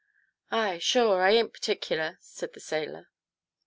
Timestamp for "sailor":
2.59-3.07